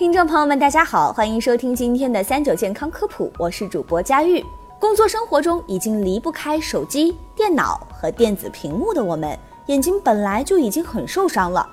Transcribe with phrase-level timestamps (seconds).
[0.00, 4.42] 听众朋友们，大家好，欢迎收听今天的三九健康科普，我是主播佳玉。
[4.78, 11.68] 工作生活中已经离不开手机、电脑和电子屏幕的我们，眼睛本来就已经很受伤了，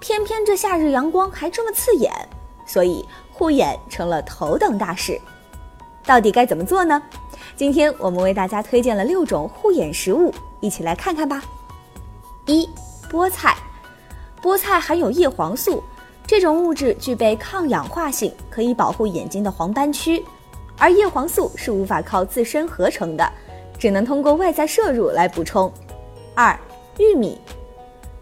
[0.00, 2.12] 偏偏这夏日阳光还这么刺眼，
[2.66, 5.18] 所以护眼成了头等大事。
[6.04, 7.02] 到底该怎么做呢？
[7.56, 10.30] 今天我们为大家推荐了六种护眼食物，
[10.60, 11.42] 一起来看看吧。
[12.44, 12.68] 一、
[13.10, 13.56] 菠菜，
[14.42, 15.82] 菠菜含有叶黄素，
[16.26, 20.22] 这种物质具备抗氧化性，可以保护眼睛的黄斑区。
[20.78, 23.30] 而叶黄素是无法靠自身合成的，
[23.78, 25.70] 只能通过外在摄入来补充。
[26.34, 26.58] 二、
[26.98, 27.38] 玉米，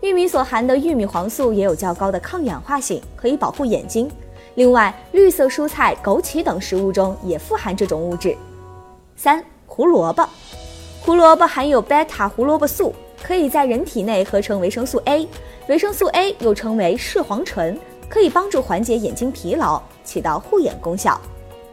[0.01, 4.11] 玉米所含的玉米黄素也有较高的抗氧化性，可以保护眼睛。
[4.57, 8.37] 另外，绿色蔬菜、枸杞等食物中也富含这种物质。
[9.15, 10.29] 三、胡萝卜，
[11.03, 15.27] 胡萝卜含有贝塔胡萝卜素，可以在人体内合成维生素 A，
[15.69, 17.79] 维生素 A 又称为视黄醇，
[18.11, 21.19] 可以帮助缓解眼睛疲劳，起到护眼功效。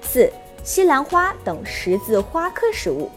[0.02, 0.32] 四。
[0.64, 3.10] 西兰花等十字花科食物，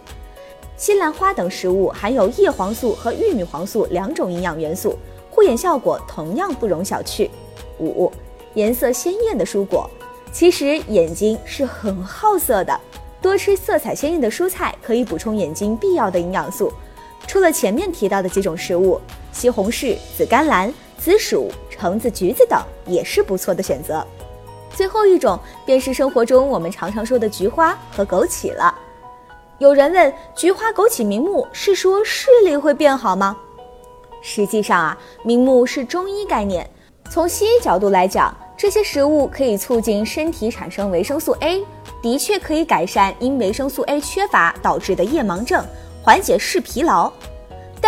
[0.77, 4.97] 西兰花等食物含有叶黄素和玉米黄素两种营养元素，
[5.33, 7.29] 护眼效果同样不容小觑。
[7.81, 8.13] 五、
[8.55, 9.91] 颜色鲜艳的蔬果，
[10.33, 12.81] 其实眼睛是很好色的，
[13.21, 16.73] 多吃色彩鲜艳的蔬菜可以补充眼睛必要的营养素。
[17.27, 19.01] 除了前面提到的几种食物，
[19.33, 24.07] 西红柿、紫甘蓝、紫薯、橙子、橘子等也是不错的选择。
[24.75, 28.75] 最后一种便是生活中我们常常说的菊花和枸杞了。
[29.59, 33.37] 有人问：菊花、枸杞明目是说视力会变好吗？
[34.23, 36.69] 实际上啊，明目是中医概念。
[37.11, 41.65] 从西医角度来讲，这些食物可以促进身体产生维生素 A，
[42.03, 45.65] 的确可以改善因维生素 A 缺乏导致的夜盲症，
[46.03, 47.11] 缓解视疲劳。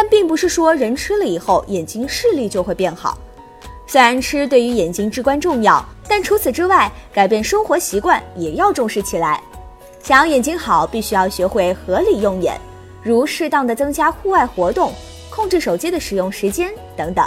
[0.03, 3.17] 但并不是说人吃了以后眼睛视力就会变好。
[3.86, 9.41] 虽然吃对于眼睛至关重要，但除此之外，改变生活习惯也要重视起来。
[10.03, 12.61] 想要眼睛好，必须要学会合理用眼，
[13.01, 14.92] 如适当的增加户外活动，
[15.30, 17.24] 控制手机的使用时间等等。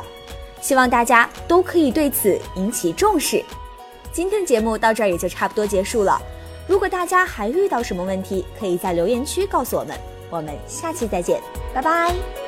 [0.59, 3.41] 希望大家都可以对此引起重视。
[4.11, 6.21] 今天的节目到这儿也就差不多结束了。
[6.67, 9.97] 如果大家还遇到什么问题，可以在留言区告诉我们。
[10.29, 11.39] 我们下期再见，
[11.73, 12.44] 拜拜。